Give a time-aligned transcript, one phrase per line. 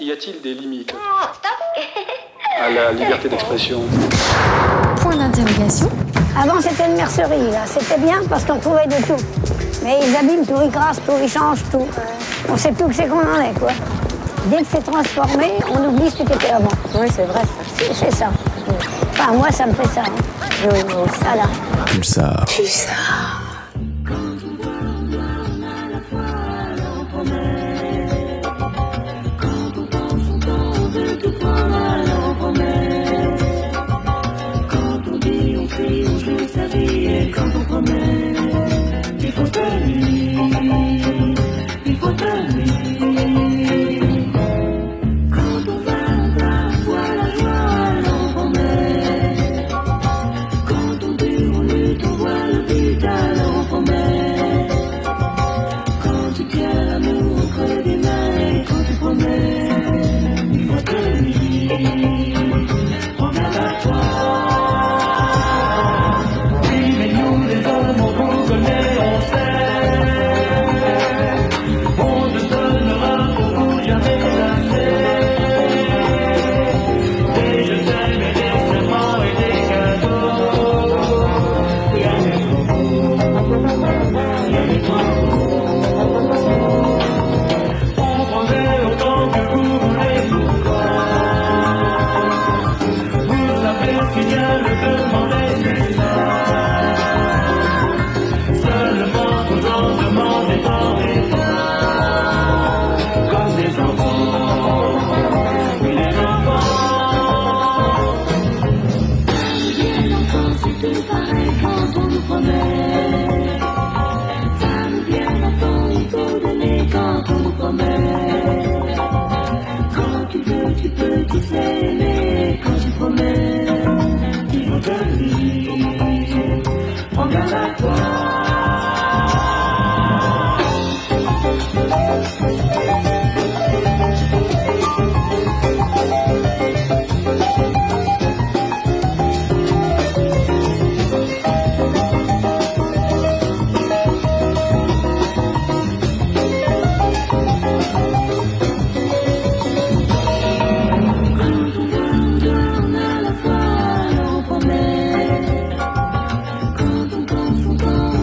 [0.00, 0.94] Y a-t-il des limites
[2.60, 3.82] à la liberté d'expression
[4.96, 5.88] Point d'interrogation.
[6.40, 7.60] Avant, c'était une mercerie, là.
[7.66, 9.22] C'était bien parce qu'on trouvait de tout.
[9.84, 11.86] Mais ils abîment tout, ils grassent tout, ils changent tout.
[12.48, 13.70] On sait plus que c'est qu'on en est, quoi.
[14.46, 16.68] Dès que c'est transformé, on oublie ce qui était avant.
[16.94, 17.84] Oui, c'est vrai, ça.
[17.94, 18.26] C'est ça.
[19.12, 20.02] Enfin, moi, ça me fait ça.
[20.02, 20.68] hein.
[20.72, 21.20] Oui, moi aussi.
[21.20, 21.44] Voilà.
[21.86, 22.44] Pulsar.
[37.84, 38.11] problem.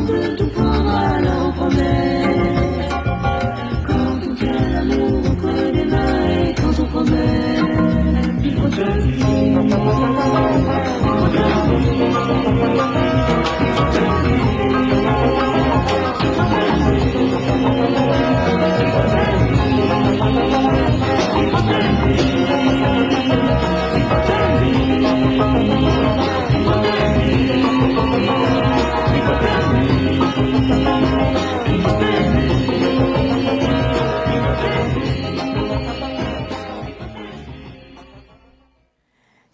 [0.09, 0.48] do do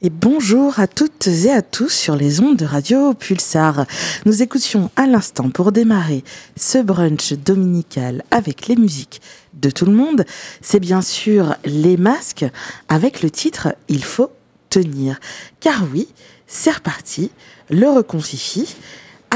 [0.05, 3.87] Et bonjour à toutes et à tous sur les ondes de Radio Pulsar.
[4.27, 6.23] Nous écoutions à l'instant pour démarrer
[6.55, 9.19] ce brunch dominical avec les musiques
[9.53, 10.23] de tout le monde.
[10.61, 12.45] C'est bien sûr Les Masques
[12.87, 14.29] avec le titre Il faut
[14.69, 15.19] tenir.
[15.59, 16.07] Car oui,
[16.45, 17.31] c'est reparti,
[17.71, 18.75] le reconcifie.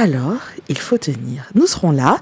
[0.01, 0.39] Alors,
[0.69, 1.43] il faut tenir.
[1.55, 2.19] Nous serons là,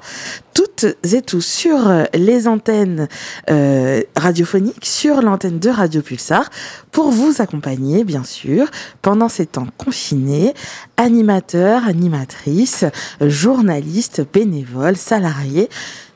[0.55, 3.07] toutes et tous, sur les antennes
[3.51, 6.49] euh, radiophoniques, sur l'antenne de Radio Pulsar,
[6.91, 8.65] pour vous accompagner, bien sûr,
[9.03, 10.55] pendant ces temps confinés,
[10.97, 12.85] animateurs, animatrices,
[13.21, 15.69] journalistes, bénévoles, salariés.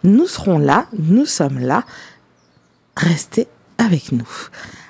[0.03, 1.83] Nous serons là, nous sommes là.
[2.97, 3.47] Restez
[3.77, 4.27] avec nous.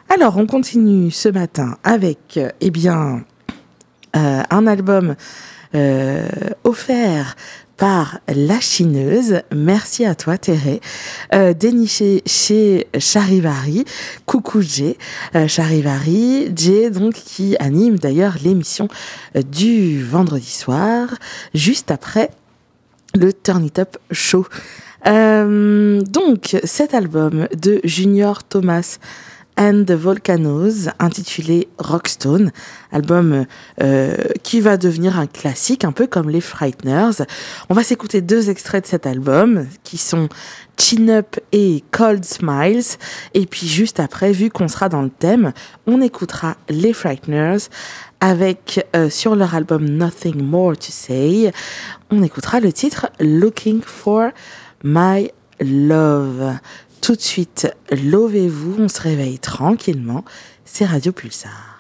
[0.08, 3.26] Alors, on continue ce matin avec, euh, eh bien,
[4.16, 5.16] euh, un album
[5.74, 6.28] euh,
[6.64, 7.36] offert
[7.78, 9.42] par La Chineuse.
[9.56, 10.82] Merci à toi, Théré.
[11.34, 13.86] Euh, déniché chez Charivari.
[14.26, 14.98] Coucou Jay.
[15.36, 18.88] Euh, Charivari, Jay, donc, qui anime d'ailleurs l'émission
[19.50, 21.08] du vendredi soir,
[21.54, 22.30] juste après
[23.16, 24.46] le Turn It Up Show.
[25.06, 29.00] Donc, cet album de Junior Thomas
[29.62, 32.52] and the Volcanoes, intitulé Rockstone,
[32.92, 33.46] album
[33.80, 37.24] euh, qui va devenir un classique, un peu comme les Frighteners.
[37.70, 40.30] On va s'écouter deux extraits de cet album, qui sont
[40.80, 42.98] Chin Up et Cold Smiles.
[43.36, 45.54] Et puis juste après, vu qu'on sera dans le thème,
[45.86, 47.70] on écoutera les Frighteners
[48.20, 51.52] avec euh, sur leur album Nothing More to Say,
[52.10, 54.32] on écoutera le titre Looking for
[54.84, 55.30] My
[55.60, 56.58] Love.
[57.02, 60.24] Tout de suite, lovez-vous, on se réveille tranquillement.
[60.66, 61.71] C'est Radio Pulsar.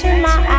[0.00, 0.57] 是吗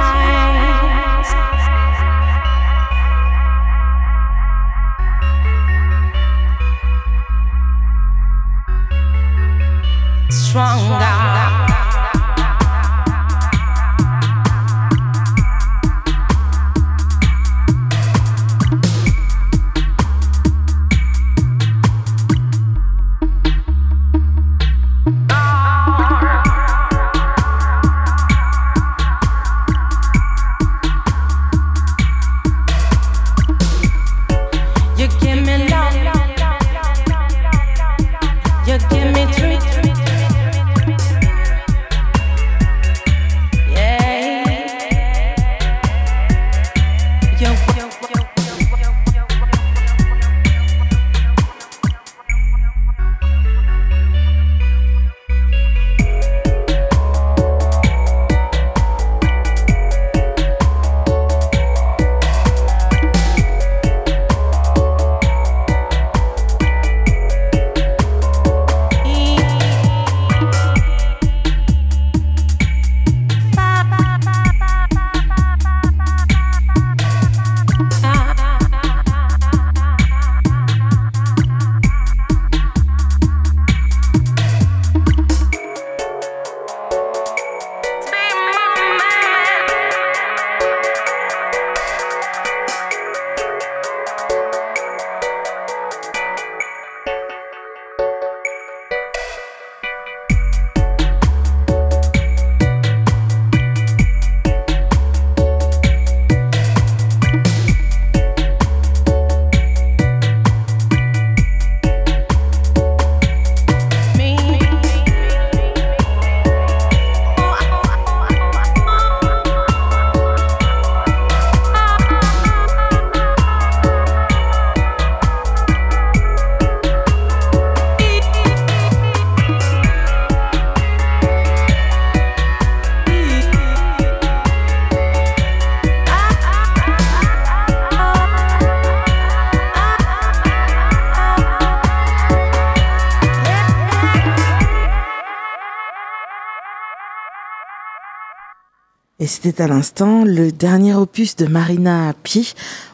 [149.30, 152.42] c'était à l'instant le dernier opus de Marina P,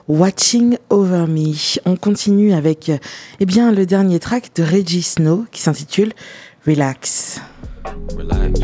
[0.09, 1.53] Watching Over Me.
[1.85, 2.91] On continue avec
[3.39, 6.11] eh bien, le dernier track de Reggie Snow qui s'intitule
[6.67, 7.39] Relax.
[8.17, 8.59] Relax,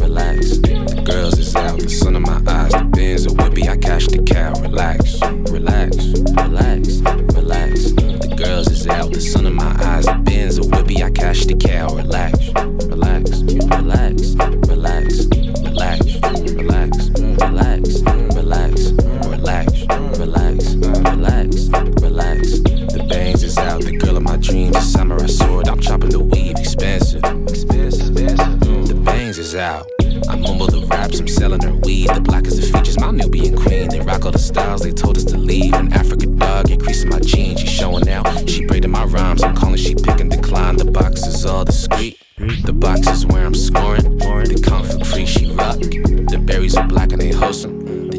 [0.00, 0.60] relax.
[1.04, 4.18] Girls is out, the sun in my eyes, the Benz a whippy, I cash the
[4.22, 4.52] cow.
[4.60, 5.20] Relax,
[5.50, 5.96] relax,
[6.44, 7.00] relax,
[7.34, 7.92] relax.
[7.92, 11.46] The girls is out, the sun in my eyes, the Benz a whippy, I cash
[11.46, 11.88] the cow.
[11.94, 12.52] Relax,
[12.86, 14.34] relax, relax,
[14.68, 16.04] relax, relax,
[16.50, 18.02] relax, relax,
[18.34, 18.90] relax,
[19.28, 19.86] relax,
[20.18, 21.68] relax, relax,
[22.02, 22.58] relax.
[22.92, 26.18] The bangs is out, the girl of my dreams, a samurai sword, I'm chopping the
[26.18, 29.86] weave, expensive The bangs is out.
[30.28, 32.08] I mumble the raps, I'm selling her weed.
[32.08, 33.88] The black is the features, my Nubian queen.
[33.88, 35.74] They rock all the styles, they told us to leave.
[35.74, 37.60] An Africa dog, increasing my jeans.
[37.60, 39.44] She showing out, she braiding my rhymes.
[39.44, 40.76] I'm calling, she pick and decline.
[40.76, 42.18] The box is all discreet.
[42.48, 44.16] The box is where I'm scoring.
[44.18, 45.78] The comfort free, she rock.
[45.78, 47.77] The berries are black and they wholesome.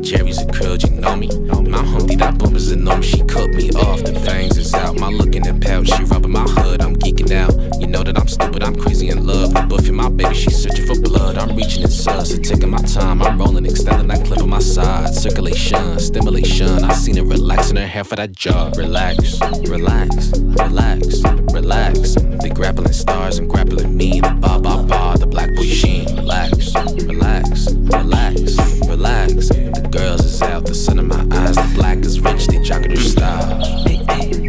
[0.10, 1.28] The cherries are curled, you know me.
[1.70, 3.04] My humpty, that boomers and know me.
[3.04, 5.00] She cut me off, the fangs is out.
[5.00, 7.54] My look in the she rubbing my hood, I'm geeking out.
[7.80, 9.54] You know that I'm stupid, I'm crazy in love.
[9.54, 11.38] The buffy, my baby, she's searching for blood.
[11.38, 13.22] I'm reaching in sus, and taking my time.
[13.22, 15.14] I'm rolling, extending that clip on my side.
[15.14, 16.84] Circulation, stimulation.
[16.84, 18.78] I seen her relaxing her hair for that job.
[18.78, 21.22] Relax, relax, relax,
[21.54, 22.16] relax.
[22.42, 24.22] They grappling stars and grappling me.
[24.22, 26.16] The ba ba ba, the black boy sheen.
[26.16, 29.69] Relax, relax, relax, relax.
[29.92, 31.56] Girls is out, the sun in my eyes.
[31.56, 34.49] The black is rich, they jocking their style.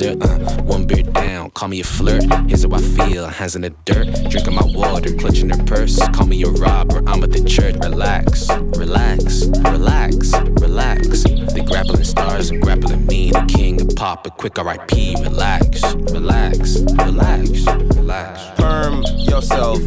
[0.00, 1.50] Panties uh, one beard down.
[1.50, 3.26] Call me a flirt, here's how I feel.
[3.26, 5.98] Hands in the dirt, drinking my water, clutching her purse.
[6.08, 7.76] Call me a robber, I'm at the church.
[7.82, 8.48] Relax,
[9.64, 11.24] relax, relax.
[11.24, 13.30] They grappling stars and grappling me.
[13.30, 14.90] The king of pop, a quick RIP.
[15.20, 18.60] Relax, relax, relax, relax.
[18.60, 19.78] Perm yourself.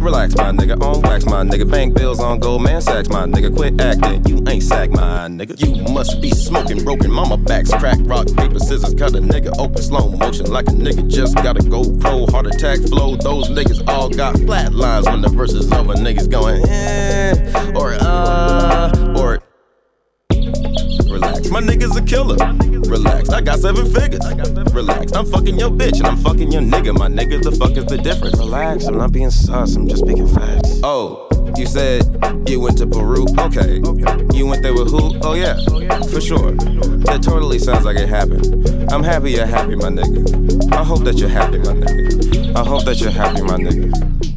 [0.00, 0.80] Relax, my nigga.
[0.82, 1.70] On wax, my nigga.
[1.70, 2.80] Bank bills on gold, man.
[2.80, 3.54] Sacks, my nigga.
[3.54, 4.26] Quit acting.
[4.26, 5.60] You ain't sack, my nigga.
[5.60, 7.70] You must be smoking broken mama backs.
[7.70, 8.94] Crack, rock, paper, scissors.
[8.94, 12.30] Cut a nigga open slow motion like a nigga just got a GoPro.
[12.30, 13.16] Heart attack flow.
[13.16, 15.94] Those niggas all got flat lines when the verses over.
[15.94, 18.90] Niggas going, eh, or uh,
[21.60, 22.36] my nigga's a killer.
[22.90, 24.20] Relax, I got seven figures.
[24.72, 26.96] Relax, I'm fucking your bitch and I'm fucking your nigga.
[26.96, 28.38] My nigga, the fuck is the difference?
[28.38, 30.80] Relax, I'm not being sus, I'm just speaking facts.
[30.82, 32.04] Oh, you said
[32.48, 33.26] you went to Peru?
[33.38, 33.76] Okay.
[34.36, 35.18] You went there with who?
[35.22, 35.56] Oh, yeah,
[36.08, 36.52] for sure.
[37.04, 38.90] That totally sounds like it happened.
[38.90, 40.72] I'm happy you're happy, my nigga.
[40.72, 42.56] I hope that you're happy, my nigga.
[42.56, 44.19] I hope that you're happy, my nigga.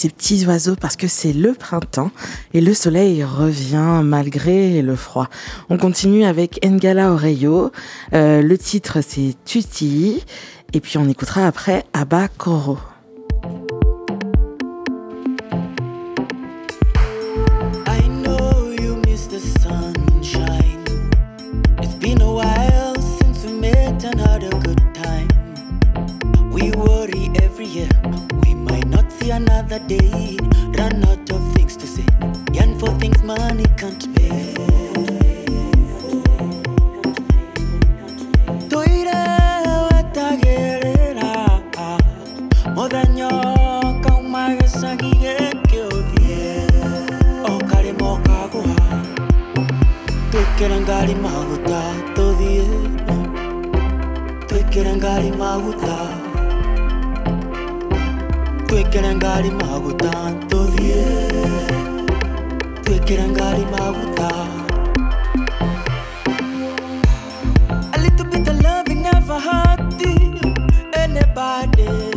[0.00, 2.10] ces petits oiseaux parce que c'est le printemps
[2.54, 5.28] et le soleil revient malgré le froid.
[5.68, 7.70] On continue avec Ngala Oreyo.
[8.14, 10.24] Euh, le titre c'est Tuti
[10.72, 12.78] et puis on écoutera après Abba Koro.
[29.30, 30.36] See another day.
[30.78, 32.06] Run out of things to say.
[32.52, 34.54] Yearn for things money can't pay.
[38.70, 39.22] Toire
[39.90, 41.32] wetagerera
[42.76, 43.30] muthenya
[44.04, 46.40] kauma gĩcagi gĩkĩũthiĩ
[47.50, 48.76] o karĩmo kagũa
[50.30, 51.80] twĩkĩre ngari maguta
[52.16, 52.66] tũthiĩ
[54.48, 55.96] twĩkĩre ngari maguta
[58.70, 61.04] Twekelea ngali makuta ntovie
[62.84, 64.30] Twekelea ngali makuta
[67.92, 72.09] A little bit of loving never hurt eh, anybody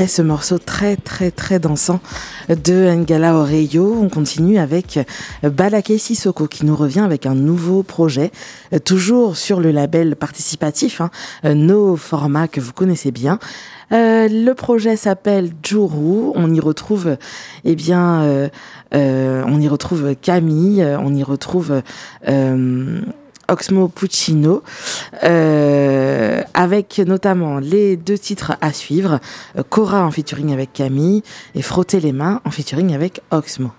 [0.00, 2.00] après ce morceau très très très dansant
[2.48, 4.98] de Ngala Oreyo, on continue avec
[5.42, 8.30] Balaké Sissoko qui nous revient avec un nouveau projet,
[8.86, 11.10] toujours sur le label participatif, hein,
[11.44, 13.38] nos formats que vous connaissez bien.
[13.92, 16.30] Euh, le projet s'appelle Juru.
[16.34, 17.16] On y retrouve,
[17.64, 18.48] eh bien, euh,
[18.94, 21.82] euh, on y retrouve Camille, on y retrouve
[22.28, 23.00] euh,
[23.50, 24.62] Oxmo Puccino,
[25.24, 29.20] euh, avec notamment les deux titres à suivre,
[29.58, 31.22] euh, Cora en featuring avec Camille
[31.54, 33.70] et Frotter les mains en featuring avec Oxmo.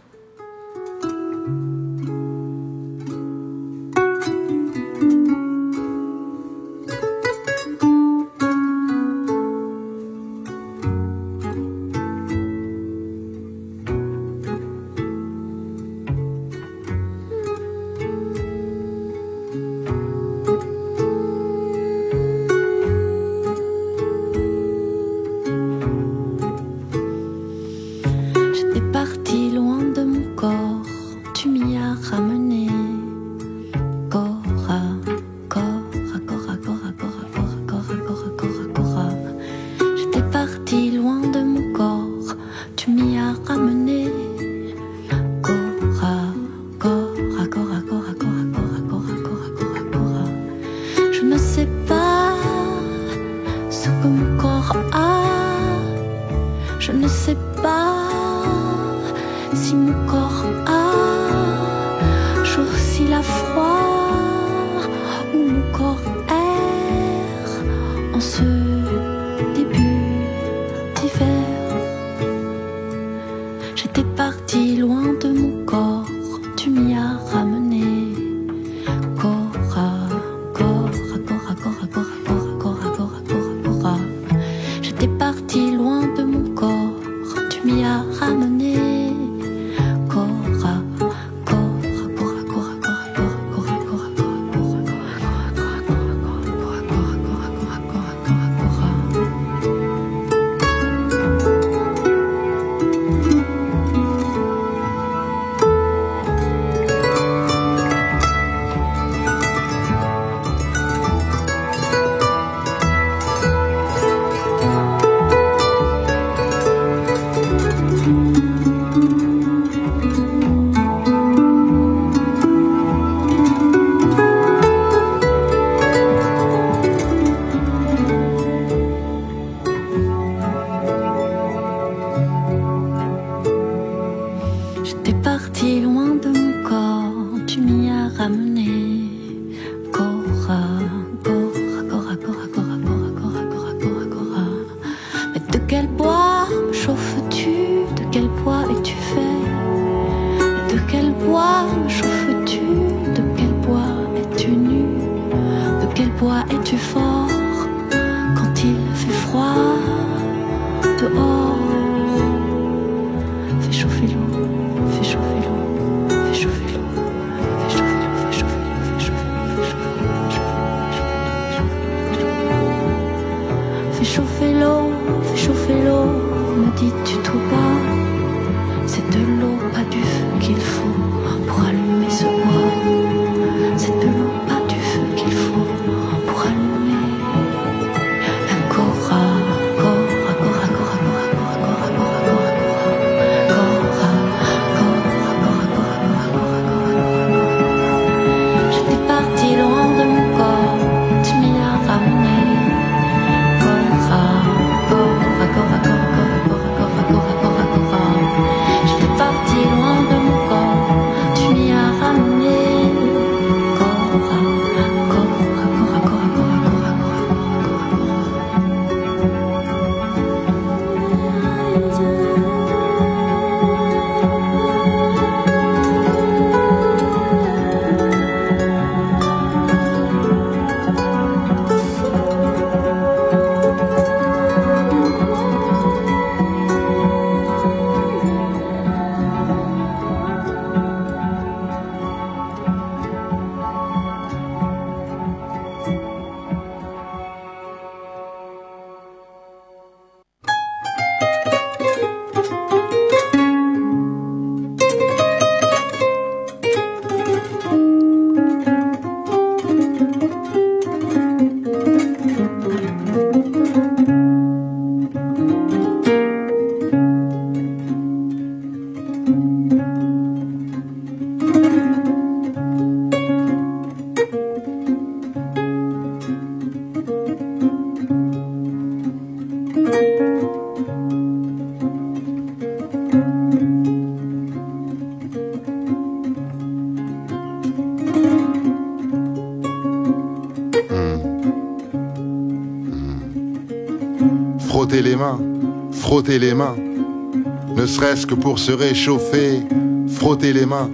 [298.31, 299.59] Que pour se réchauffer.
[300.07, 300.89] Frotter les mains,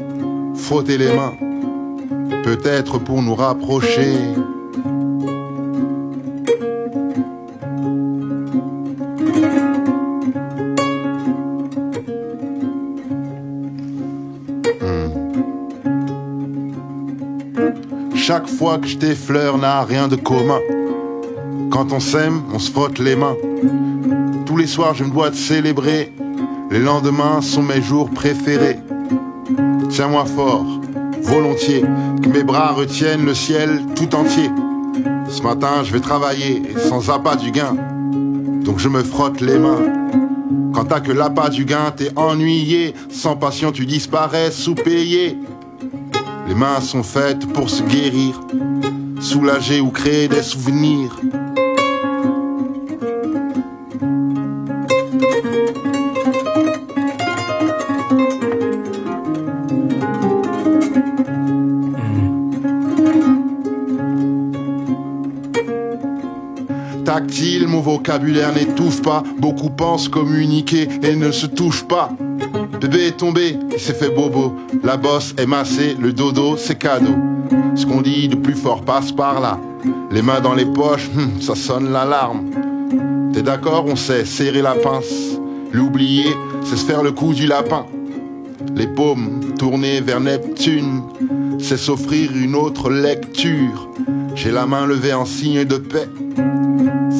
[0.55, 1.33] frotter les mains,
[2.43, 4.15] peut-être pour nous rapprocher.
[18.15, 20.59] Chaque fois que je t'effleure n'a rien de commun.
[21.69, 23.37] Quand on s'aime, on se frotte les mains.
[24.47, 26.11] Tous les soirs, je me dois de célébrer.
[26.69, 28.79] Les lendemains sont mes jours préférés.
[29.89, 30.65] Tiens-moi fort,
[31.21, 31.83] volontiers,
[32.21, 34.49] que mes bras retiennent le ciel tout entier.
[35.29, 37.75] Ce matin, je vais travailler sans appât du gain.
[38.63, 39.81] Donc je me frotte les mains.
[40.73, 42.93] Quand t'as que l'appât du gain, t'es ennuyé.
[43.09, 45.37] Sans passion, tu disparais sous-payé.
[46.47, 48.41] Les mains sont faites pour se guérir,
[49.21, 51.15] soulager ou créer des souvenirs.
[68.07, 69.21] Vocabulaire n'étouffe pas.
[69.37, 72.09] Beaucoup pensent communiquer et ne se touchent pas.
[72.79, 74.55] Bébé est tombé, il s'est fait bobo.
[74.83, 77.15] La bosse est massée, le dodo c'est cadeau.
[77.75, 79.59] Ce qu'on dit de plus fort passe par là.
[80.11, 82.49] Les mains dans les poches, hum, ça sonne l'alarme.
[83.33, 85.37] T'es d'accord, on sait serrer la pince.
[85.73, 86.33] L'oublier,
[86.63, 87.85] c'est se faire le coup du lapin.
[88.75, 91.01] Les paumes tournées vers Neptune,
[91.59, 93.89] c'est s'offrir une autre lecture.
[94.33, 96.07] J'ai la main levée en signe de paix.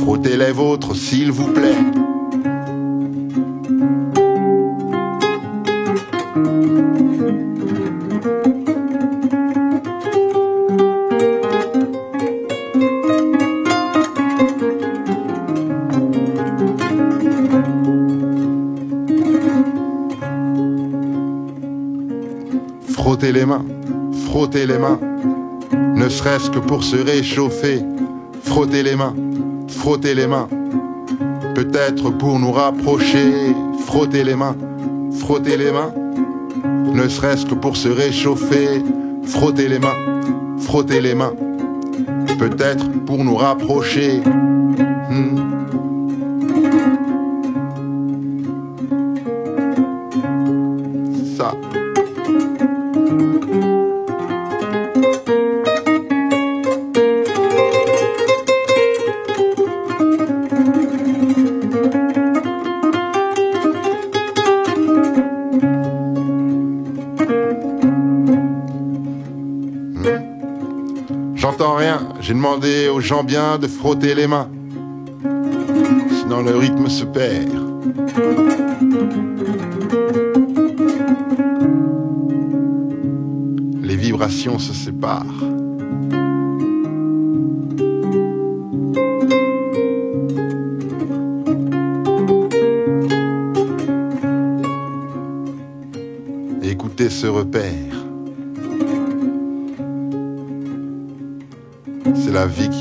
[0.07, 1.75] Frottez les vôtres, s'il vous plaît.
[22.87, 23.65] Frottez les mains,
[24.27, 24.99] frottez les mains,
[25.95, 27.81] ne serait-ce que pour se réchauffer.
[28.43, 29.13] Frottez les mains,
[29.87, 30.49] frottez les mains,
[31.55, 33.55] peut-être pour nous rapprocher.
[33.85, 34.57] Frottez les mains,
[35.17, 35.93] frottez les mains,
[36.93, 38.83] ne serait-ce que pour se réchauffer.
[39.23, 39.95] Frottez les mains,
[40.59, 41.31] frottez les mains,
[42.37, 44.21] peut-être pour nous rapprocher.
[72.27, 74.49] J'ai demandé aux gens bien de frotter les mains.
[76.09, 77.53] Sinon le rythme se perd.
[83.81, 85.46] Les vibrations se séparent.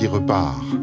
[0.09, 0.76] Repart.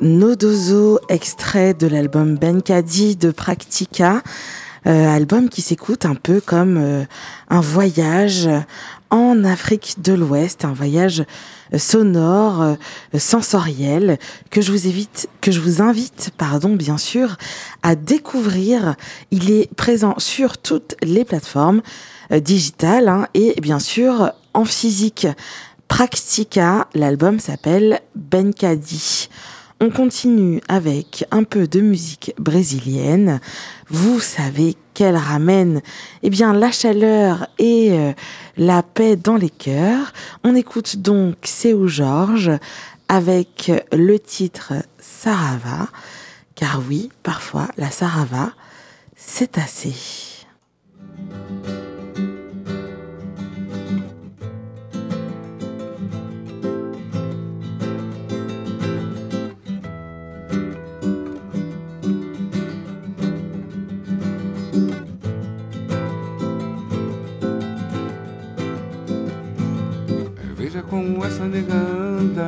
[0.00, 4.22] Nodozo, extrait de l'album Benkadi de Practica,
[4.86, 7.04] euh, album qui s'écoute un peu comme euh,
[7.48, 8.48] un voyage
[9.10, 11.24] en Afrique de l'Ouest, un voyage
[11.76, 12.76] sonore,
[13.16, 14.18] sensoriel,
[14.50, 17.36] que je vous invite, que je vous invite, pardon, bien sûr,
[17.82, 18.96] à découvrir.
[19.30, 21.82] Il est présent sur toutes les plateformes
[22.30, 25.26] digitales hein, et bien sûr en physique.
[25.88, 29.28] Praxtica, l'album s'appelle Benkadi.
[29.78, 33.40] On continue avec un peu de musique brésilienne.
[33.88, 35.82] Vous savez qu'elle ramène
[36.22, 38.12] eh bien la chaleur et euh,
[38.56, 40.14] la paix dans les cœurs.
[40.44, 42.52] On écoute donc Seu Georges
[43.08, 45.88] avec le titre Sarava
[46.54, 48.52] car oui, parfois la Sarava
[49.14, 50.35] c'est assez.
[70.96, 72.46] Como essa neganda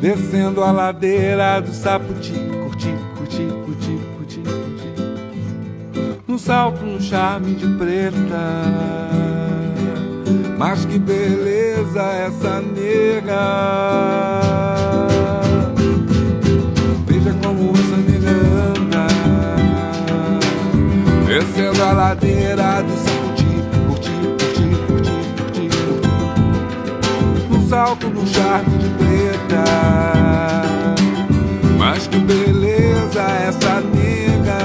[0.00, 6.22] Descendo a ladeira do Saputi Curti, curti, curti, curti, curti.
[6.28, 9.08] No salto, no charme de preta.
[10.58, 14.40] Mas que beleza essa nega
[17.06, 19.06] Veja como essa neganda
[21.26, 22.82] Descendo a ladeira
[28.56, 29.64] de preta.
[31.76, 34.62] Mas que beleza essa nega.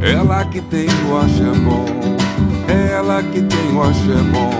[0.00, 1.86] Ela que tem o axé bom,
[2.68, 4.50] ela que tem o axé bom.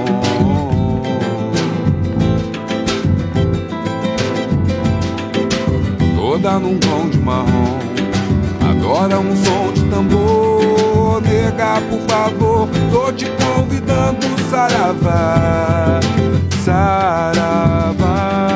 [6.16, 7.78] Toda num tom de marrom,
[8.70, 11.20] adora um som de tambor.
[11.22, 12.29] Nega, por favor,
[12.90, 16.00] tô te convidando saravá,
[16.64, 18.49] saravá,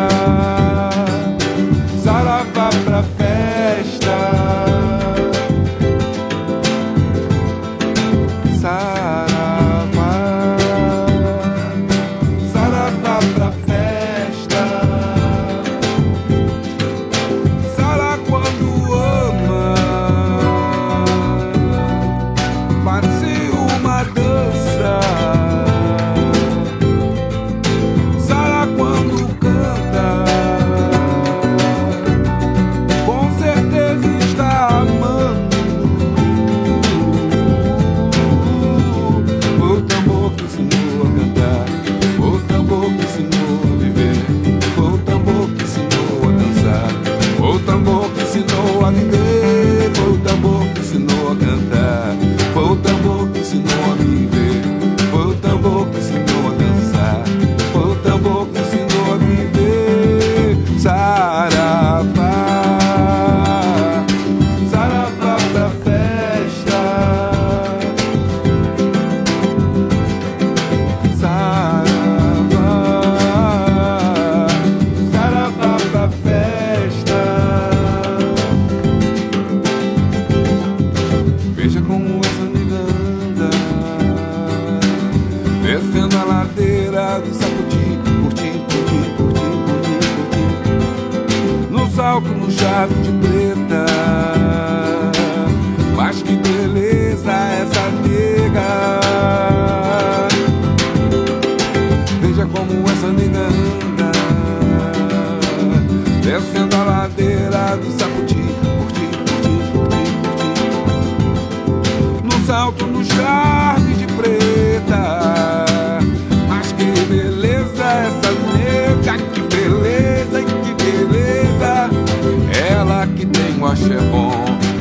[123.65, 124.31] o axé bom,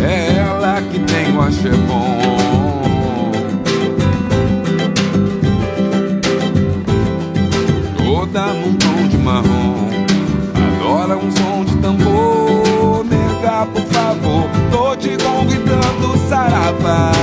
[0.03, 3.31] é ela que tem o axé bom.
[7.97, 9.89] Toda num tom de marrom,
[10.81, 13.05] adora um som de tambor.
[13.05, 17.13] Nega, por favor, tô te convidando, saravá.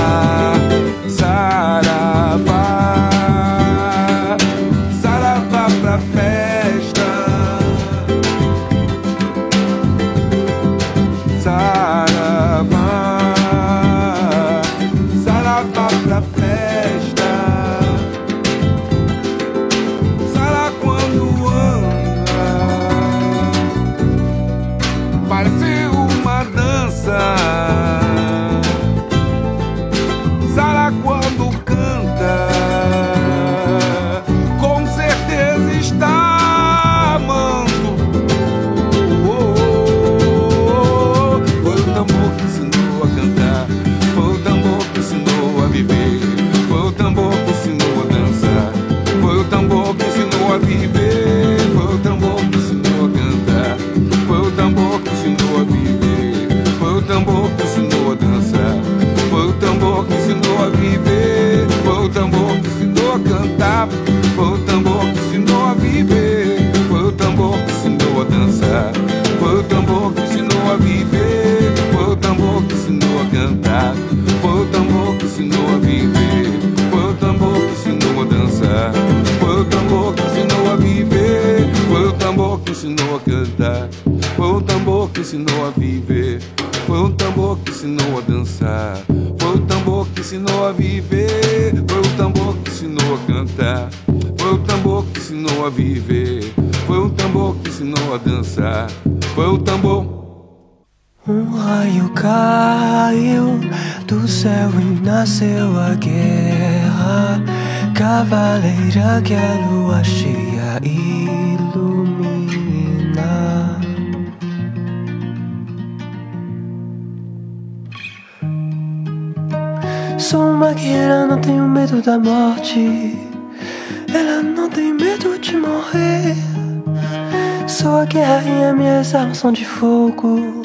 [129.41, 130.61] São de fogo.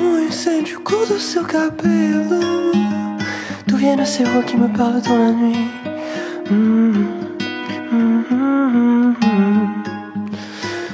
[0.00, 2.72] Um incêndio do seu cabelo.
[3.68, 5.70] Tu viens nascer roi qui me parle dans la nuit?
[6.50, 7.06] Mm,
[7.92, 9.14] mm, mm,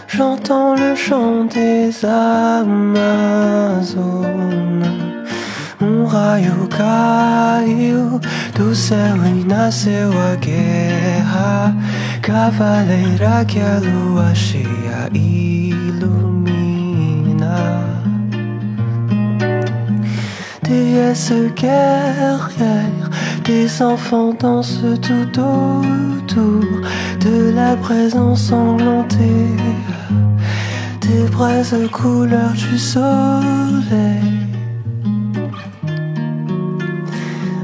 [0.08, 3.24] J'entends le chant des Amazones.
[5.80, 8.20] Um raio caiu
[8.54, 11.74] do céu e nasceu a guerra.
[12.20, 16.33] Cavaleira que a lua cheia ilumina.
[20.74, 22.50] Déesse guerrière,
[23.44, 26.64] des enfants dansent tout autour
[27.20, 29.54] de la présence sanglantée
[31.00, 34.32] des braises couleur du soleil.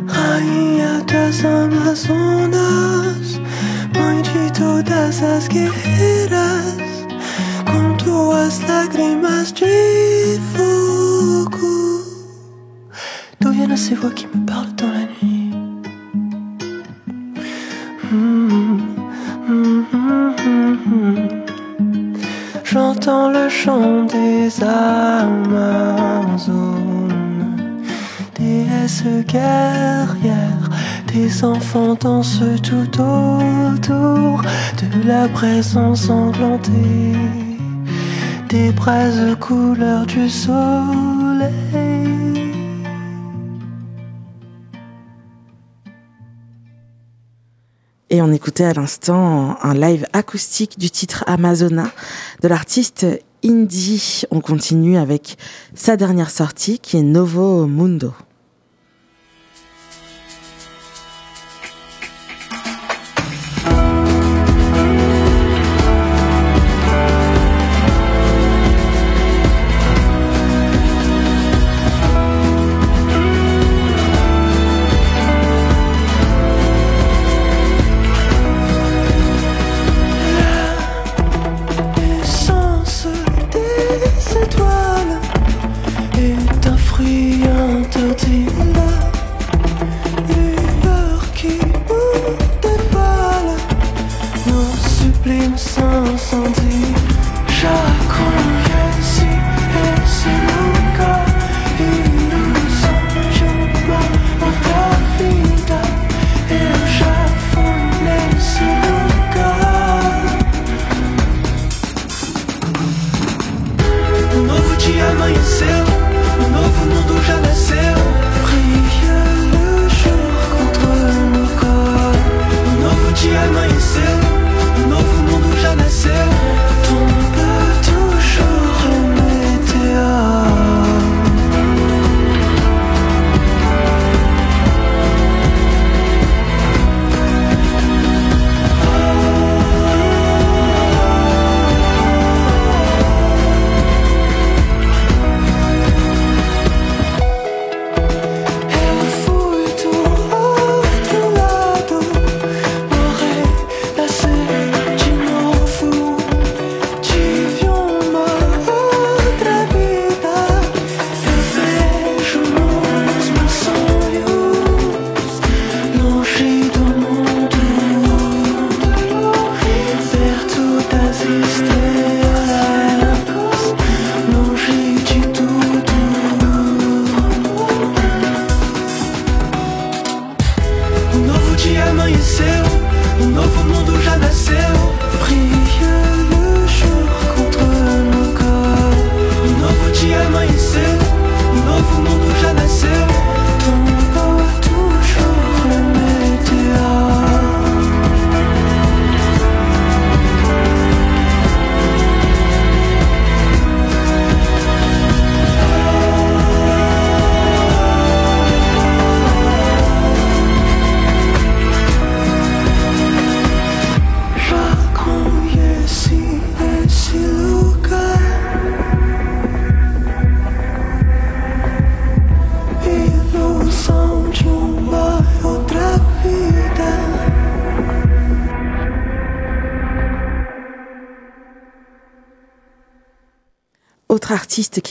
[0.07, 3.29] Rainha das Amazonas,
[3.99, 6.77] mãe de todas as guerreiras,
[7.67, 10.70] com tuas lágrimas de fogo.
[13.91, 15.51] Ces voix qui me parlent dans la nuit.
[22.62, 25.16] J'entends le chant des Amazones,
[28.38, 30.70] déesses guerrières,
[31.12, 34.41] des enfants dansent tout autour
[34.82, 37.16] de la présence englantée,
[38.49, 41.00] des braises couleur du soleil.
[48.13, 51.93] Et on écoutait à l'instant un live acoustique du titre Amazona
[52.43, 53.07] de l'artiste
[53.45, 54.23] Indie.
[54.33, 55.39] On continue avec
[55.75, 58.13] sa dernière sortie qui est Novo Mundo.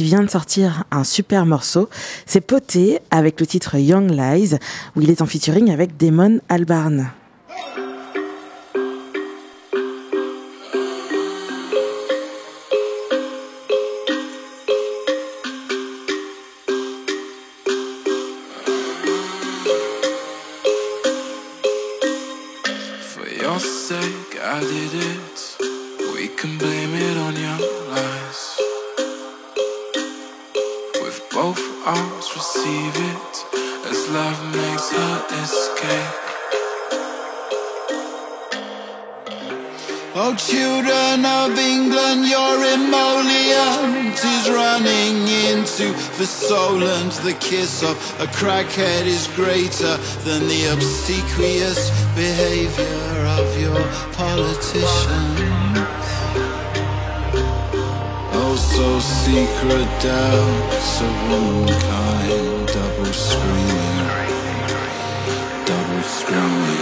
[0.10, 1.88] Vient de sortir un super morceau,
[2.26, 4.56] c'est Poté avec le titre Young Lies,
[4.96, 7.12] où il est en featuring avec Damon Albarn.
[46.20, 53.82] The solent The kiss of a crackhead is greater than the obsequious behavior of your
[54.14, 55.40] politicians.
[58.36, 64.08] Oh, so secret doubts of womankind, double screaming,
[65.66, 66.79] double screaming.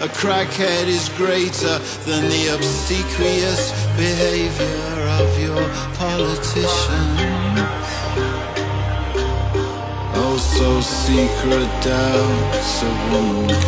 [0.00, 5.62] A crackhead is greater than the obsequious behavior of your
[5.94, 7.56] politicians.
[10.18, 13.65] Oh, so secret doubts of womankind,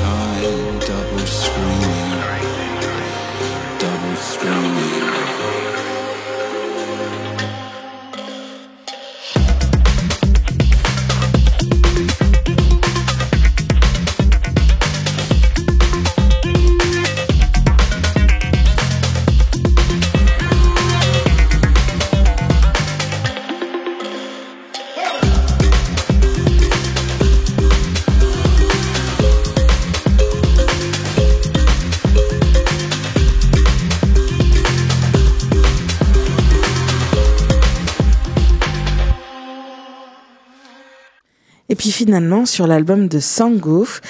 [41.99, 44.01] finalement sur l'album de Sangouf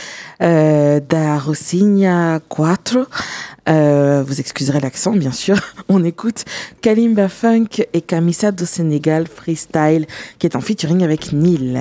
[0.43, 2.99] euh, da Rosigna 4.
[3.71, 5.57] Euh, vous excuserez l'accent, bien sûr.
[5.89, 6.45] On écoute
[6.83, 10.05] Kalimba Funk et Camisa do Sénégal Freestyle,
[10.39, 11.81] qui est en featuring avec Neil.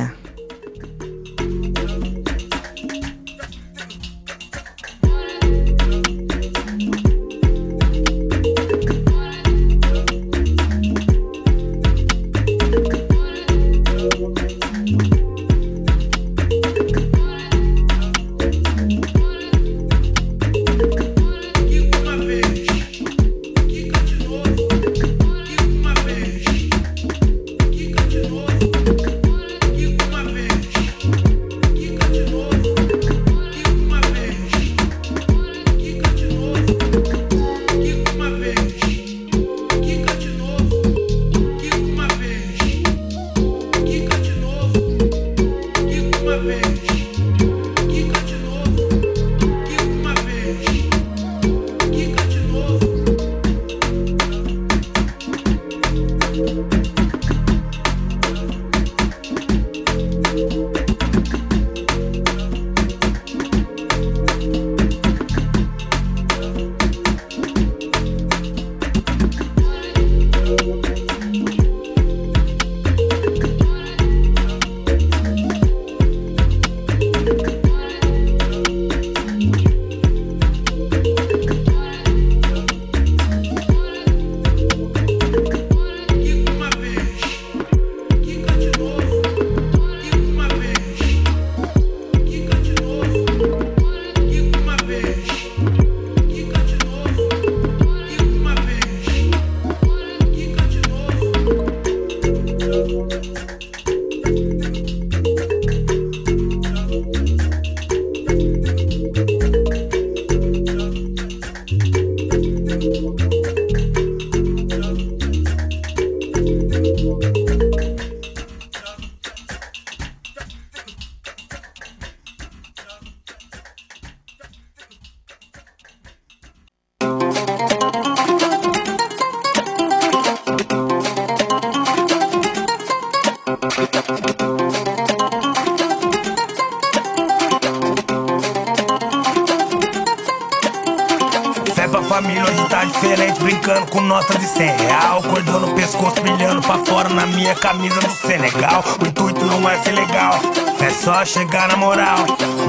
[147.68, 148.82] Camisa do Senegal.
[149.02, 150.40] O intuito não é ser legal,
[150.80, 152.20] é só chegar na moral.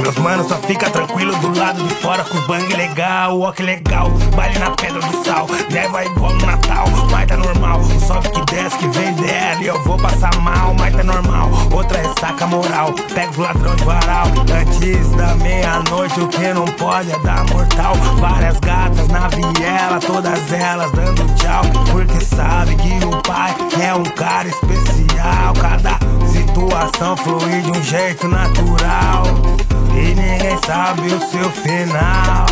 [0.00, 3.40] Meus manos só fica tranquilo do lado de fora com os bang legal.
[3.40, 5.46] Ó que legal, baile na pedra do sal.
[5.70, 7.80] Neva igual no Natal, mas tá normal.
[8.06, 11.48] Sobe que desce, que vem dela e eu vou passar mal, mas tá normal.
[11.72, 14.26] Outra ressaca moral, pega os ladrão de varal.
[14.52, 17.94] Antes da meia-noite, o que não pode é dar mortal.
[18.18, 21.62] Várias gatas na viela, todas elas dando tchau.
[21.92, 25.52] Porque sabe que o pai é um cara especial.
[25.60, 25.98] Cada
[26.30, 29.24] situação flui de um jeito natural.
[29.94, 32.46] E ninguém sabe o seu final.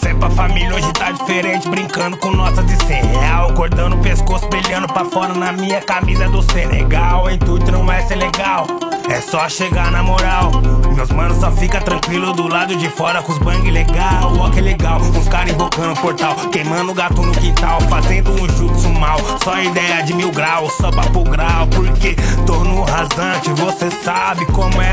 [0.00, 3.23] Fé pra família, hoje tá diferente, brincando com notas de 100
[3.54, 7.24] Cordão no pescoço, brilhando pra fora na minha camisa do Senegal.
[7.24, 8.66] O intuito não é ser legal,
[9.08, 10.50] é só chegar na moral.
[10.94, 14.32] Meus manos só fica tranquilo do lado de fora com os bang legal.
[14.38, 18.48] Ó que legal, uns caras invocando o portal, queimando o gato no quintal, fazendo um
[18.48, 19.18] jutsu mal.
[19.42, 24.82] Só ideia de mil graus, só papo grau, porque tô no rasante, você sabe como
[24.82, 24.92] é.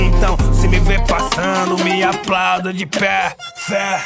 [0.00, 4.04] Então, se me vê passando, me aplauda de pé, fé.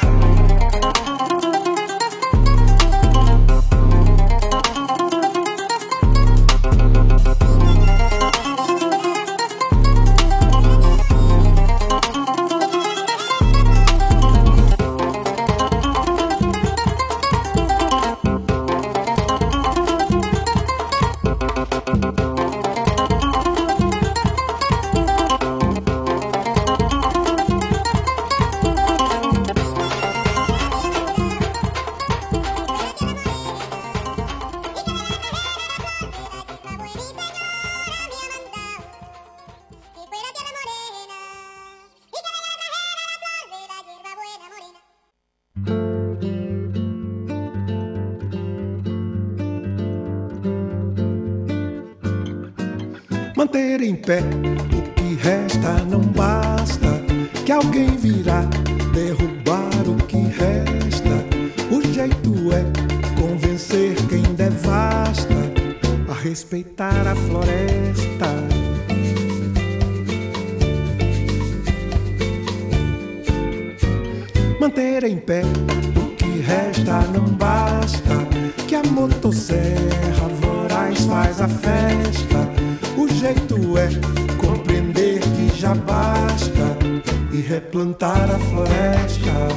[53.36, 57.02] Manter em pé o que resta não basta.
[57.44, 58.42] Que alguém virá
[58.92, 61.24] derrubar o que resta.
[61.70, 62.64] O jeito é
[63.20, 65.34] convencer quem devasta
[66.08, 67.79] a respeitar a floresta.
[74.70, 75.42] Manter em pé
[75.96, 78.14] o que resta não basta.
[78.68, 82.48] Que a motosserra voraz faz a festa.
[82.96, 83.88] O jeito é
[84.36, 86.78] compreender que já basta
[87.32, 89.48] e replantar a floresta.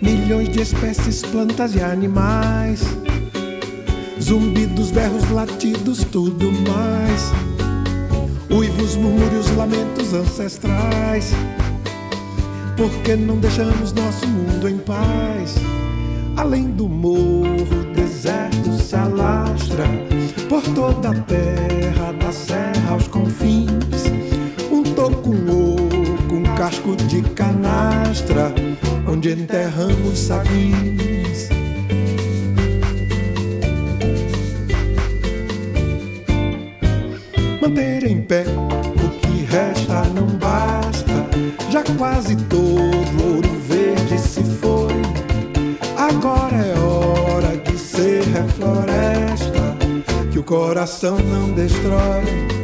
[0.00, 2.80] Milhões de espécies, plantas e animais.
[4.18, 7.53] Zumbidos, berros, latidos, tudo mais.
[8.54, 11.32] Uivos, murmúrios, lamentos ancestrais.
[12.76, 15.56] Por que não deixamos nosso mundo em paz?
[16.36, 19.84] Além do morro, o deserto se alastra
[20.48, 24.04] por toda a terra, da serra aos confins.
[24.70, 28.54] Um toco, oco, um casco de canastra,
[29.08, 31.53] onde enterramos sabins.
[41.96, 44.94] Quase todo ouro verde se foi.
[45.96, 49.76] Agora é hora de ser refloresta,
[50.32, 52.63] que o coração não destrói.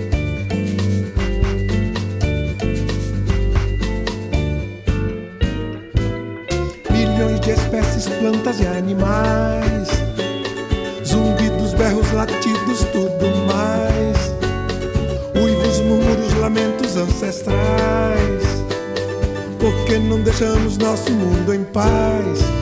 [21.73, 22.61] Paz?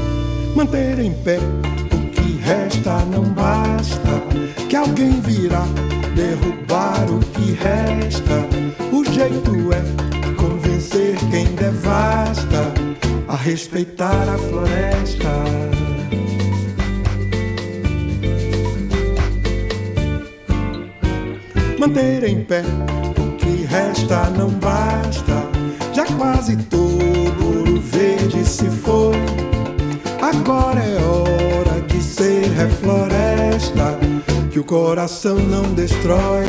[0.59, 1.39] manter em pé.
[1.39, 4.23] O que resta não basta,
[4.69, 5.65] que alguém virá
[6.17, 8.45] derrubar o que resta.
[8.93, 12.73] O jeito é convencer quem devasta
[13.29, 15.29] a respeitar a floresta.
[21.79, 22.65] Manter em pé
[32.59, 33.99] ser refloresta
[34.51, 36.47] que o coração não destrói.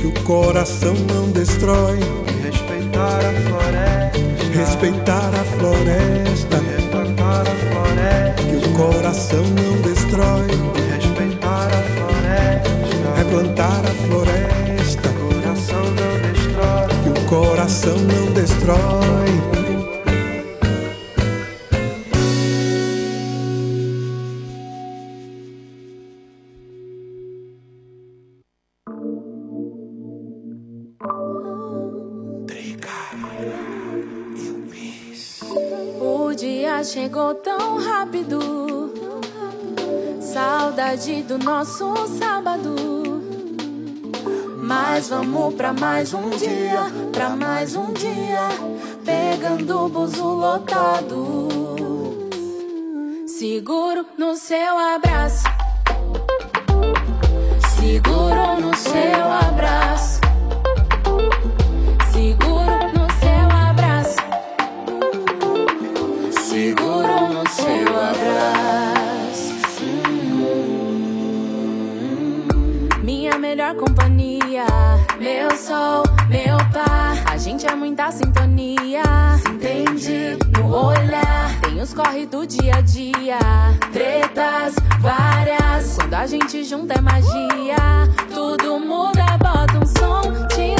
[0.00, 1.98] Que o coração não destrói.
[2.42, 4.18] Respeitar a floresta.
[4.52, 6.58] Respeitar a floresta.
[6.58, 8.42] Respeitar a floresta.
[8.42, 10.48] Que o coração não destrói.
[10.96, 13.14] Respeitar a floresta.
[13.16, 15.08] Replantar a floresta.
[15.08, 16.88] Que o coração não destrói.
[17.02, 19.59] Que o coração não destrói.
[37.34, 38.92] Tão rápido.
[40.20, 42.74] Saudade do nosso sábado.
[44.62, 46.80] Mas vamos pra mais um dia,
[47.12, 48.48] pra mais um dia.
[49.04, 51.48] Pegando o buzo lotado.
[53.26, 55.44] Seguro no seu abraço.
[57.76, 60.09] Seguro no seu abraço.
[75.70, 77.14] Sol, meu par.
[77.32, 79.04] A gente é muita sintonia.
[79.40, 81.60] Se entende no olhar.
[81.62, 83.38] Tem os corre do dia a dia.
[83.92, 85.96] Tretas várias.
[85.96, 87.76] Quando a gente junta é magia.
[88.34, 90.79] Tudo muda, bota um som, tira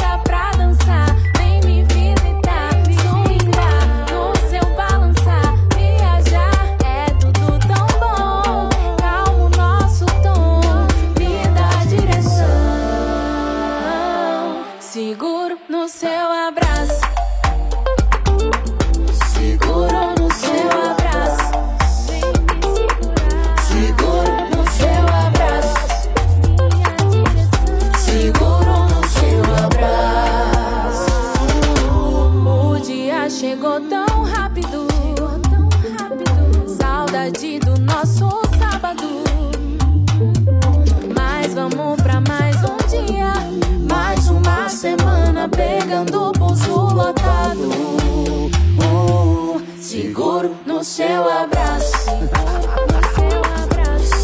[50.91, 52.05] seu abraço.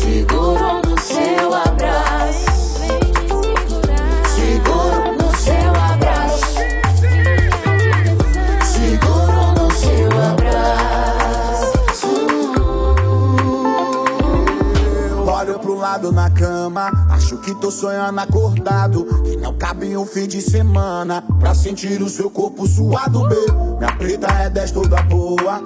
[0.02, 2.46] Seguro no seu abraço.
[4.36, 6.58] Seguro no seu abraço.
[8.66, 10.58] Seguro no seu abraço.
[15.26, 19.06] Olho pro lado na cama, acho que tô sonhando acordado.
[19.24, 23.36] Que não cabe um fim de semana pra sentir o seu corpo suado, B.
[23.78, 25.62] Minha preta é 10 toda boa,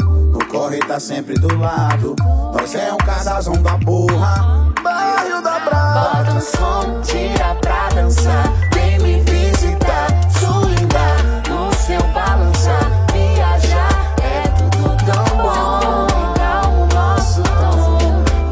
[0.51, 2.13] corre tá sempre do lado.
[2.53, 6.23] Nós é um casalzão da porra, bairro da Brava.
[6.23, 8.51] Bota um som, tira pra dançar.
[8.73, 12.91] Vem me visitar, swingar no seu balançar.
[13.13, 16.07] Viajar é tudo tão bom.
[16.35, 17.97] Calma o nosso tom,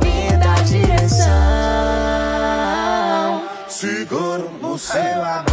[0.01, 1.27] me dá direção.
[3.67, 5.48] Seguro no seu abraço.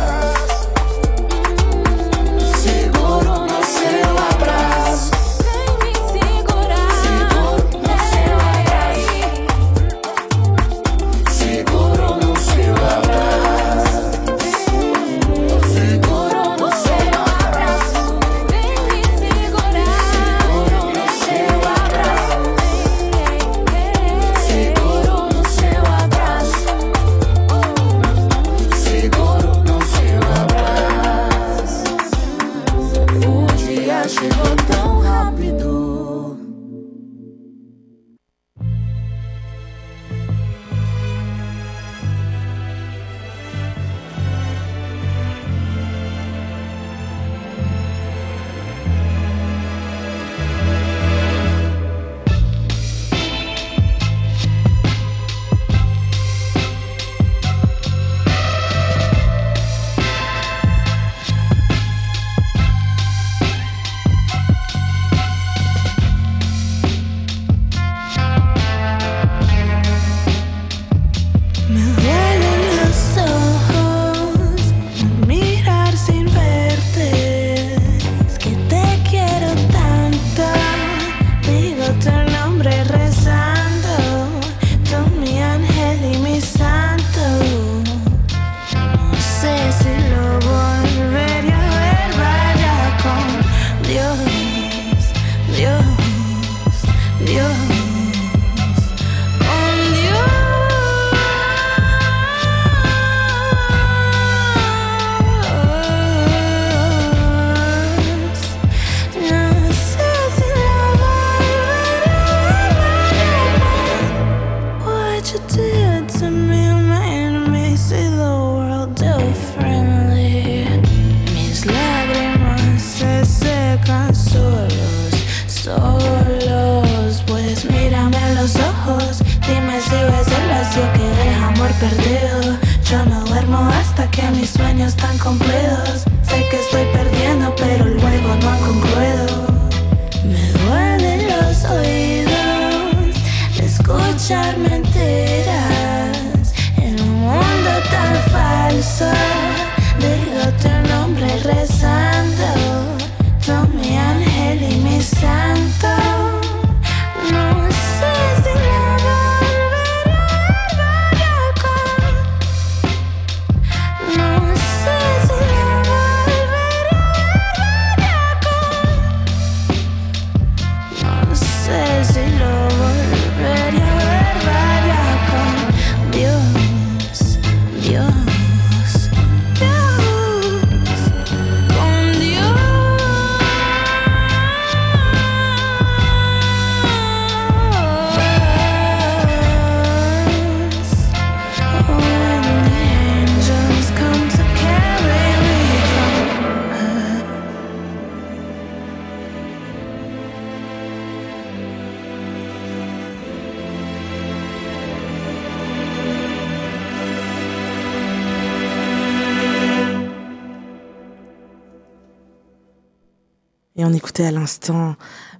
[214.24, 214.94] à l'instant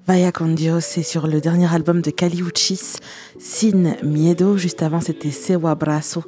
[0.07, 2.97] Vaya con Dios, c'est sur le dernier album de Cali Uchis,
[3.41, 4.57] Sin Miedo.
[4.57, 6.25] Juste avant, c'était Sewa Brazo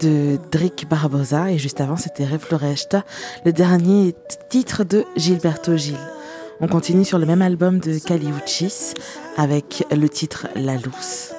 [0.00, 1.50] de Drick Barbosa.
[1.50, 3.04] Et juste avant, c'était Refloresta,
[3.44, 4.14] le dernier
[4.50, 5.98] titre de Gilberto Gil.
[6.60, 8.94] On continue sur le même album de Cali Uchis
[9.36, 11.32] avec le titre La Luz.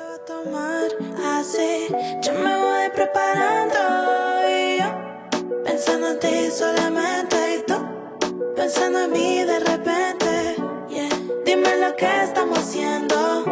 [11.79, 13.48] lo que estamos haciendo.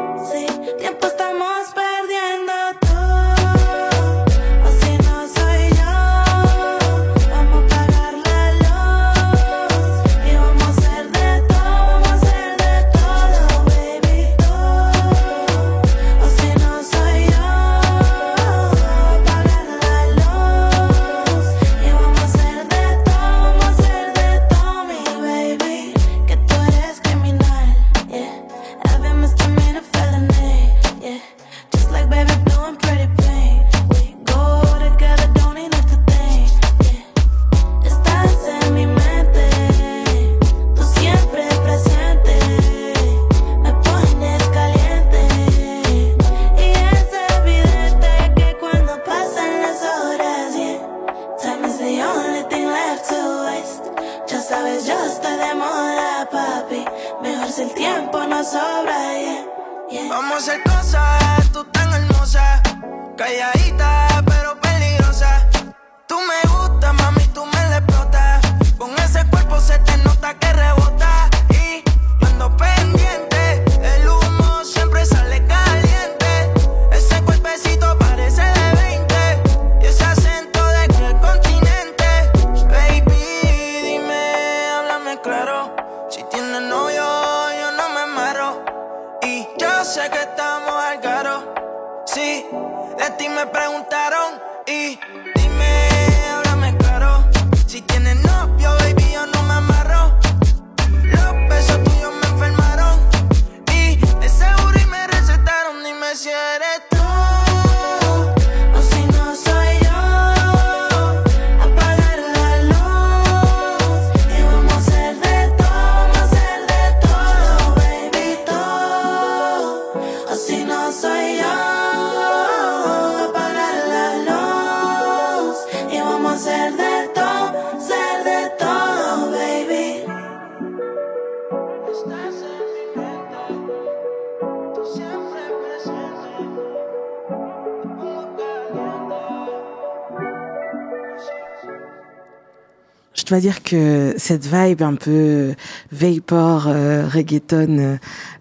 [143.37, 145.53] dois dire que cette vibe un peu euh,
[145.91, 147.77] vapor, euh, reggaeton,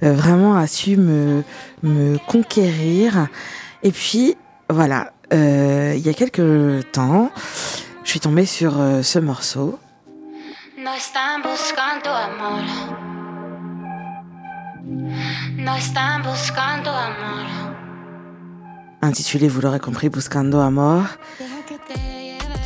[0.02, 1.42] euh, vraiment a su me,
[1.82, 3.28] me conquérir.
[3.82, 4.36] Et puis,
[4.70, 7.30] voilà, il y a quelques temps,
[8.04, 9.78] je suis tombée sur ce morceau.
[19.02, 21.04] Intitulé, vous l'aurez compris, Buscando Amor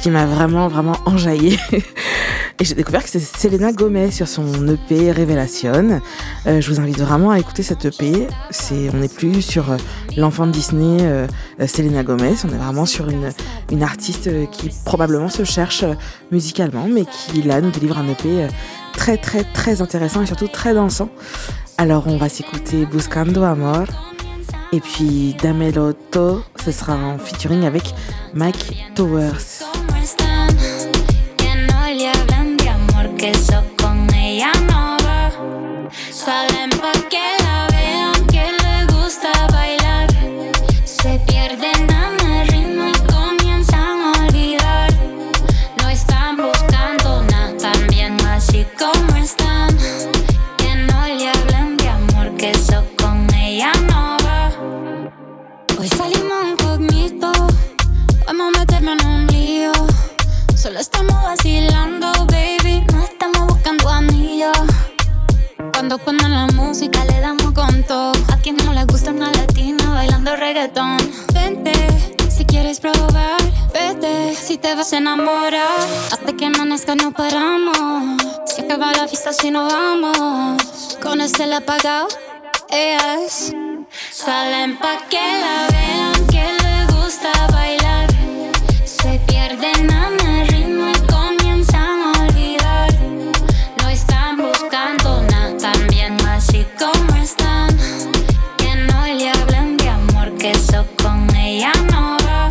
[0.00, 1.58] qui m'a vraiment, vraiment enjaillé.
[2.58, 6.00] Et j'ai découvert que c'est Selena Gomez sur son EP Révélation.
[6.46, 8.26] Euh, je vous invite vraiment à écouter cette EP.
[8.50, 9.76] C'est, on n'est plus sur euh,
[10.16, 11.26] l'enfant de Disney, euh,
[11.66, 12.34] Selena Gomez.
[12.44, 13.30] On est vraiment sur une,
[13.70, 15.84] une artiste qui probablement se cherche
[16.30, 18.46] musicalement, mais qui là nous délivre un EP
[18.92, 21.08] très, très, très intéressant et surtout très dansant.
[21.78, 23.86] Alors on va s'écouter Buscando Amor.
[24.72, 27.94] Et puis Dameloto, ce sera en featuring avec
[28.34, 29.69] Mike Towers.
[31.36, 35.30] que no le hablan de amor, que eso con ella no va.
[36.10, 37.39] Salen porque
[65.90, 68.12] Cuando ponen la música le damos con todo.
[68.32, 70.98] A quien no le gusta una latina bailando reggaetón.
[71.34, 71.72] Vente,
[72.28, 73.42] si quieres probar.
[73.72, 75.66] Vete, si te vas a enamorar.
[76.12, 78.22] Hasta que amanezca no paramos.
[78.44, 80.96] Se acaba la fiesta si no vamos.
[81.02, 82.06] Con este la apagado,
[82.68, 83.52] ellas
[84.12, 88.06] salen pa' que la vean que le gusta bailar.
[88.84, 90.19] Se pierden a
[100.40, 102.50] que eso con ella no va.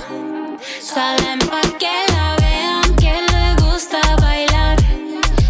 [0.79, 4.77] Salen pa' que la vean, que le gusta bailar.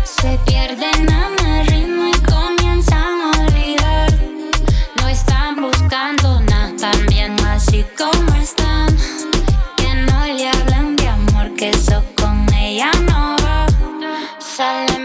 [0.04, 4.10] Se pierden en el ritmo y comienzan a olvidar.
[5.02, 8.88] No están buscando nada, también así como están.
[9.76, 13.66] Que no le hablan de amor, que eso con ella no va.
[14.40, 14.99] Salen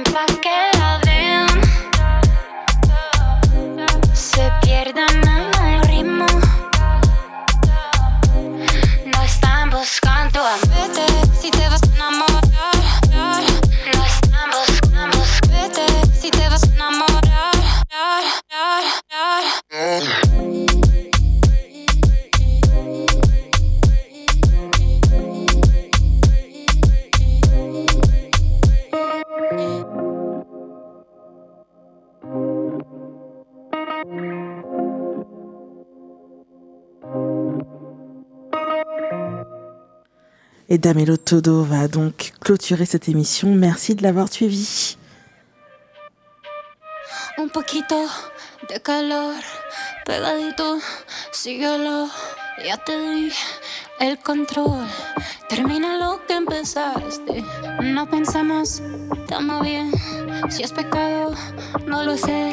[40.75, 43.55] Et Damelo Todo va donc clôturer cette émission.
[43.55, 44.97] Merci de l'avoir suivi.
[47.39, 47.95] Un poquito
[48.69, 49.35] de calor,
[50.05, 50.81] pegadito,
[51.31, 52.09] síguelo,
[52.67, 53.33] ya te di
[54.01, 54.85] el control.
[55.49, 57.45] Termina lo que empezaste.
[57.81, 58.83] No pensamos,
[59.17, 59.93] estamos bien.
[60.51, 61.37] Si es pecado,
[61.87, 62.53] no lo sé.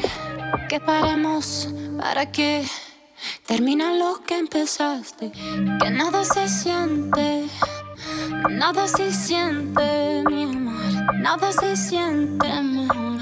[0.70, 2.68] Que paremos, ¿para qué?
[3.48, 5.32] Termina lo que empezaste.
[5.82, 7.50] Que nada se siente.
[8.50, 10.74] Nada se siente, mi amor,
[11.20, 13.22] nada se siente mejor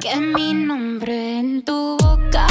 [0.00, 2.46] que mi nombre en tu boca.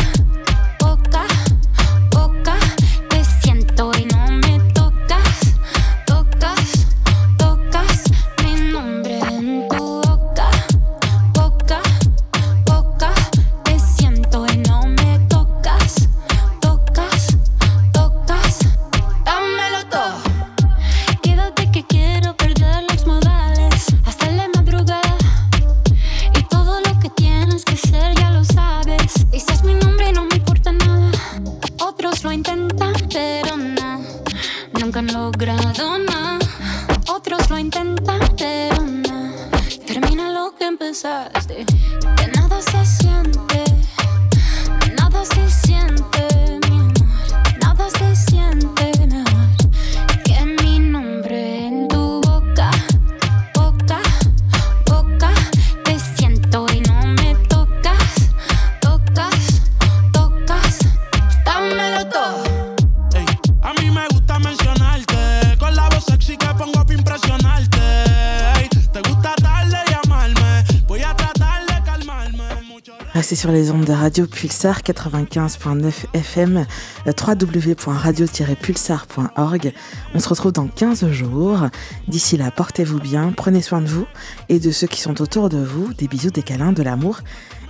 [73.44, 76.66] sur les ondes de Radio Pulsar 95.9 FM,
[77.06, 79.74] www.radio-pulsar.org.
[80.16, 81.68] On se retrouve dans 15 jours.
[82.08, 84.06] D'ici là, portez-vous bien, prenez soin de vous
[84.48, 85.94] et de ceux qui sont autour de vous.
[85.94, 87.20] Des bisous, des câlins, de l'amour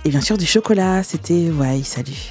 [0.04, 1.02] et bien sûr du chocolat.
[1.02, 2.30] C'était Wai, salut.